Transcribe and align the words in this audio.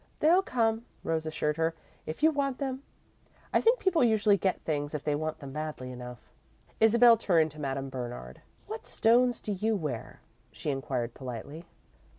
"They'll 0.19 0.41
come," 0.41 0.87
Rose 1.03 1.27
assured 1.27 1.57
her, 1.57 1.75
"if 2.07 2.23
you 2.23 2.31
want 2.31 2.57
them. 2.57 2.81
I 3.53 3.61
think 3.61 3.77
people 3.77 4.03
usually 4.03 4.35
get 4.35 4.59
things 4.61 4.95
if 4.95 5.03
they 5.03 5.13
want 5.13 5.37
them 5.37 5.53
badly 5.53 5.91
enough." 5.91 6.27
Isabel 6.79 7.17
turned 7.17 7.51
to 7.51 7.61
Madame 7.61 7.89
Bernard. 7.89 8.41
"What 8.65 8.87
stones 8.87 9.39
do 9.39 9.51
you 9.51 9.75
wear?" 9.75 10.19
she 10.51 10.71
inquired, 10.71 11.13
politely. 11.13 11.65